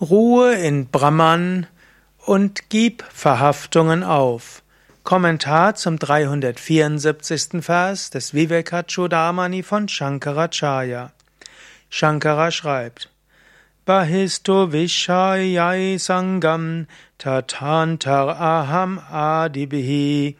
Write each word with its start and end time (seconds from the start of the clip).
Ruhe 0.00 0.54
in 0.54 0.86
Brahman 0.86 1.66
und 2.24 2.70
gib 2.70 3.02
Verhaftungen 3.12 4.04
auf. 4.04 4.62
Kommentar 5.02 5.74
zum 5.74 5.98
374. 5.98 7.64
Vers 7.64 8.10
des 8.10 8.32
Vivekachudamani 8.32 9.64
von 9.64 9.88
Shankaracharya. 9.88 11.10
Shankara 11.90 12.52
schreibt, 12.52 13.10
Bahisto 13.86 14.70
Vishayai 14.70 15.96
Sangam 15.98 16.86
Tatantar 17.18 18.40
Aham 18.40 19.00
Adibhi 19.00 20.36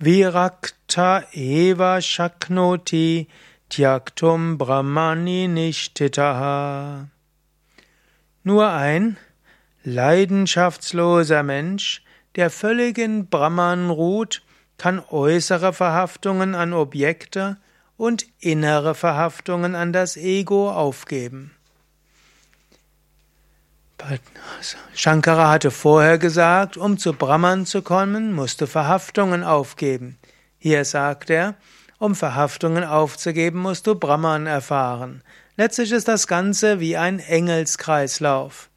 Virakta 0.00 1.22
Eva 1.34 1.98
Shaknoti 2.00 3.26
Tyaktum 3.68 4.56
Brahmani 4.56 5.48
Nishtitaha 5.48 7.08
nur 8.46 8.70
ein 8.70 9.16
leidenschaftsloser 9.82 11.42
Mensch, 11.42 12.04
der 12.36 12.48
völlig 12.48 12.96
in 12.96 13.26
Brahman 13.26 13.90
ruht, 13.90 14.42
kann 14.78 15.02
äußere 15.10 15.72
Verhaftungen 15.72 16.54
an 16.54 16.72
Objekte 16.72 17.56
und 17.96 18.24
innere 18.38 18.94
Verhaftungen 18.94 19.74
an 19.74 19.92
das 19.92 20.16
Ego 20.16 20.70
aufgeben. 20.70 21.50
Shankara 24.94 25.50
hatte 25.50 25.72
vorher 25.72 26.18
gesagt, 26.18 26.76
um 26.76 26.98
zu 26.98 27.14
Brahman 27.14 27.66
zu 27.66 27.82
kommen, 27.82 28.32
musst 28.32 28.60
du 28.60 28.68
Verhaftungen 28.68 29.42
aufgeben. 29.42 30.18
Hier 30.58 30.84
sagt 30.84 31.30
er, 31.30 31.56
um 31.98 32.14
Verhaftungen 32.14 32.84
aufzugeben, 32.84 33.58
musst 33.58 33.88
du 33.88 33.96
Brahman 33.96 34.46
erfahren. 34.46 35.24
Letztlich 35.58 35.92
ist 35.92 36.06
das 36.06 36.26
Ganze 36.26 36.80
wie 36.80 36.98
ein 36.98 37.18
Engelskreislauf. 37.18 38.68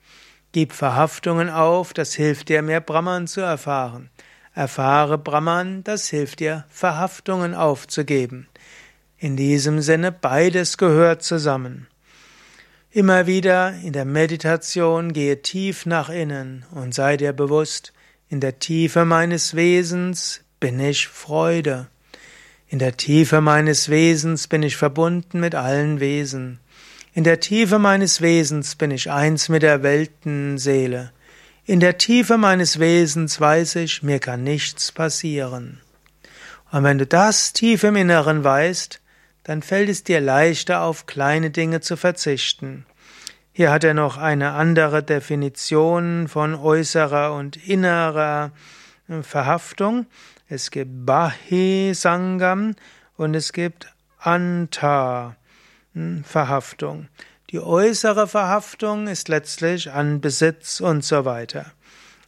Gib 0.54 0.72
Verhaftungen 0.72 1.50
auf, 1.50 1.94
das 1.94 2.14
hilft 2.14 2.48
dir, 2.48 2.62
mehr 2.62 2.80
Brahman 2.80 3.28
zu 3.28 3.42
erfahren. 3.42 4.10
Erfahre 4.54 5.18
Brahman, 5.18 5.84
das 5.84 6.08
hilft 6.08 6.40
dir, 6.40 6.66
Verhaftungen 6.70 7.54
aufzugeben. 7.54 8.48
In 9.18 9.36
diesem 9.36 9.82
Sinne, 9.82 10.14
beides 10.14 10.78
gehört 10.78 11.22
zusammen. 11.22 11.88
Immer 12.92 13.28
wieder 13.28 13.74
in 13.84 13.94
der 13.94 14.06
Meditation 14.06 15.12
gehe 15.12 15.42
tief 15.42 15.86
nach 15.86 16.10
innen 16.10 16.66
und 16.72 16.96
sei 16.96 17.18
dir 17.18 17.34
bewusst, 17.34 17.94
in 18.30 18.40
der 18.40 18.58
Tiefe 18.60 19.06
meines 19.06 19.56
Wesens 19.56 20.42
bin 20.60 20.80
ich 20.80 21.08
Freude. 21.08 21.88
In 22.68 22.80
der 22.80 22.96
Tiefe 22.96 23.42
meines 23.42 23.90
Wesens 23.90 24.48
bin 24.48 24.64
ich 24.64 24.78
verbunden 24.78 25.40
mit 25.40 25.56
allen 25.56 26.00
Wesen. 26.00 26.60
In 27.20 27.26
der 27.26 27.42
Tiefe 27.42 27.80
meines 27.80 28.22
Wesens 28.22 28.76
bin 28.76 28.92
ich 28.92 29.12
eins 29.12 29.50
mit 29.50 29.62
der 29.62 29.84
Weltenseele. 29.84 31.12
In 31.66 31.82
der 31.82 31.98
Tiefe 31.98 32.38
meines 32.38 32.80
Wesens 32.80 33.42
weiß 33.42 33.76
ich, 33.76 34.02
mir 34.04 34.20
kann 34.20 34.42
nichts 34.46 34.94
passieren. 34.94 35.82
Und 36.72 36.86
wenn 36.86 36.98
du 36.98 37.06
das 37.06 37.52
tief 37.52 37.84
im 37.84 37.98
Inneren 37.98 38.46
weißt, 38.46 39.02
dann 39.44 39.62
fällt 39.62 39.90
es 39.90 40.06
dir 40.06 40.22
leichter, 40.22 40.82
auf 40.84 41.08
kleine 41.08 41.50
Dinge 41.50 41.82
zu 41.82 41.98
verzichten. 41.98 42.86
Hier 43.52 43.70
hat 43.70 43.84
er 43.84 43.94
noch 43.94 44.16
eine 44.16 44.52
andere 44.52 45.04
Definition 45.04 46.30
von 46.30 46.56
äußerer 46.56 47.34
und 47.34 47.58
innerer 47.68 48.54
Verhaftung. 49.24 50.06
Es 50.48 50.72
gibt 50.72 51.06
Bahi 51.06 51.92
Sangam 51.94 52.76
und 53.18 53.36
es 53.36 53.52
gibt 53.52 53.94
Anta. 54.20 55.36
Verhaftung. 56.26 57.08
Die 57.52 57.60
äußere 57.60 58.28
Verhaftung 58.28 59.08
ist 59.08 59.28
letztlich 59.28 59.92
an 59.92 60.22
Besitz 60.22 60.80
und 60.80 61.04
so 61.04 61.26
weiter. 61.26 61.66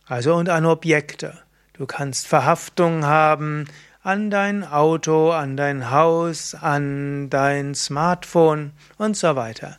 Also 0.08 0.36
und 0.36 0.50
an 0.50 0.66
Objekte. 0.66 1.38
Du 1.74 1.86
kannst 1.86 2.28
Verhaftung 2.28 3.06
haben 3.06 3.66
an 4.04 4.32
dein 4.32 4.64
Auto, 4.64 5.32
an 5.32 5.58
dein 5.58 5.92
Haus, 5.92 6.56
an 6.56 7.30
dein 7.30 7.76
Smartphone 7.76 8.72
und 8.98 9.16
so 9.16 9.36
weiter. 9.36 9.78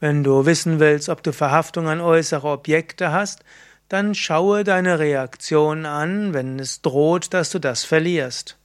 Wenn 0.00 0.24
du 0.24 0.46
wissen 0.46 0.80
willst, 0.80 1.08
ob 1.08 1.22
du 1.22 1.32
Verhaftung 1.32 1.88
an 1.88 2.00
äußere 2.00 2.48
Objekte 2.48 3.12
hast, 3.12 3.44
dann 3.88 4.14
schaue 4.14 4.64
deine 4.64 4.98
Reaktion 4.98 5.86
an, 5.86 6.34
wenn 6.34 6.58
es 6.58 6.82
droht, 6.82 7.34
dass 7.34 7.50
du 7.50 7.58
das 7.58 7.84
verlierst 7.84 8.58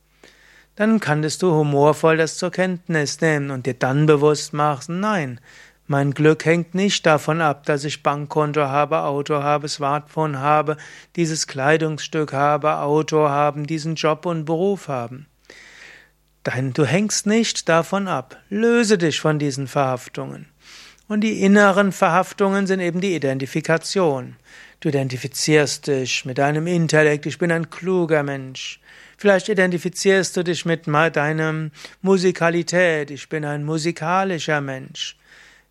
dann 0.76 1.00
kannst 1.00 1.42
du 1.42 1.52
humorvoll 1.52 2.18
das 2.18 2.38
zur 2.38 2.52
Kenntnis 2.52 3.22
nehmen 3.22 3.52
und 3.52 3.66
dir 3.66 3.74
dann 3.74 4.06
bewusst 4.06 4.54
machen, 4.54 5.00
nein, 5.00 5.40
mein 5.86 6.12
Glück 6.12 6.46
hängt 6.46 6.76
nicht 6.76 7.06
davon 7.06 7.42
ab, 7.42 7.66
dass 7.66 7.84
ich 7.84 8.04
Bankkonto 8.04 8.62
habe, 8.62 9.02
Auto 9.02 9.44
habe, 9.44 9.68
Smartphone 9.68 10.40
habe, 10.40 10.78
dieses 11.18 11.46
Kleidungsstück 11.46 12.32
habe, 12.32 12.78
Auto 12.78 13.28
haben, 13.28 13.68
diesen 13.68 13.96
Job 13.96 14.26
und 14.26 14.46
Beruf 14.46 14.88
haben. 14.88 15.28
Dein, 16.44 16.74
du 16.74 16.86
hängst 16.86 17.28
nicht 17.28 17.68
davon 17.70 18.08
ab. 18.08 18.38
Löse 18.50 18.98
dich 18.98 19.20
von 19.20 19.40
diesen 19.40 19.68
Verhaftungen. 19.68 20.48
Und 21.14 21.22
die 21.22 21.44
inneren 21.44 21.92
Verhaftungen 21.92 22.66
sind 22.66 22.80
eben 22.80 23.00
die 23.00 23.14
Identifikation. 23.14 24.36
Du 24.80 24.90
identifizierst 24.90 25.86
dich 25.86 26.26
mit 26.26 26.40
deinem 26.40 26.66
Intellekt, 26.66 27.28
ich 27.28 27.38
bin 27.38 27.52
ein 27.52 27.70
kluger 27.70 28.24
Mensch. 28.24 28.80
Vielleicht 29.16 29.48
identifizierst 29.48 30.36
du 30.36 30.44
dich 30.44 30.66
mit 30.66 30.88
deiner 30.88 31.70
Musikalität, 32.02 33.12
ich 33.12 33.30
bin 33.30 33.46
ein 33.46 33.64
musikalischer 33.64 34.60
Mensch. 34.60 35.16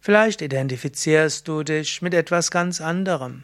Vielleicht 0.00 0.42
identifizierst 0.42 1.48
du 1.48 1.64
dich 1.64 2.02
mit 2.02 2.14
etwas 2.14 2.52
ganz 2.52 2.80
anderem. 2.80 3.42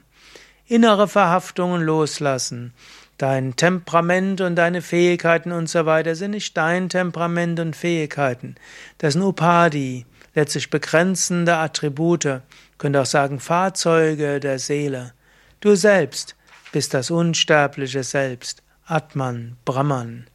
Innere 0.67 1.09
Verhaftungen 1.09 1.83
loslassen. 1.83 2.75
Dein 3.17 3.57
Temperament 3.57 4.41
und 4.41 4.55
deine 4.55 4.83
Fähigkeiten 4.83 5.51
und 5.51 5.69
so 5.69 5.85
weiter 5.85 6.15
sind 6.15 6.31
nicht 6.31 6.57
dein 6.57 6.91
Temperament 6.91 7.59
und 7.59 7.75
Fähigkeiten. 7.75 8.55
Das 8.99 9.15
sind 9.15 9.23
Upadi, 9.23 10.07
letztlich 10.39 10.71
begrenzende 10.71 11.57
Attribute, 11.57 12.43
könnte 12.79 13.01
auch 13.01 13.07
sagen 13.07 13.41
Fahrzeuge 13.41 14.39
der 14.39 14.61
Seele. 14.61 15.13
Du 15.61 15.75
selbst 15.75 16.37
bist 16.71 16.95
das 16.95 17.11
unsterbliche 17.11 18.05
Selbst. 18.05 18.63
Atman, 18.87 19.57
Brahman. 19.65 20.27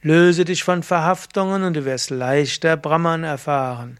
Löse 0.00 0.44
dich 0.44 0.62
von 0.62 0.84
Verhaftungen 0.84 1.64
und 1.64 1.74
du 1.74 1.84
wirst 1.84 2.10
leichter 2.10 2.76
Brahman 2.76 3.24
erfahren. 3.24 3.98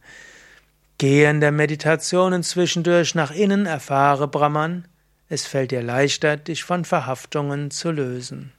Gehe 0.96 1.28
in 1.28 1.40
der 1.40 1.52
Meditation 1.52 2.40
zwischendurch 2.44 3.16
nach 3.16 3.32
innen, 3.32 3.66
erfahre 3.66 4.28
Brahman. 4.28 4.86
Es 5.28 5.44
fällt 5.44 5.72
dir 5.72 5.82
leichter, 5.82 6.36
dich 6.36 6.62
von 6.62 6.84
Verhaftungen 6.84 7.72
zu 7.72 7.90
lösen. 7.90 8.52